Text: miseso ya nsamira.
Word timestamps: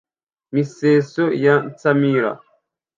miseso 0.53 1.23
ya 1.43 1.55
nsamira. 1.71 2.31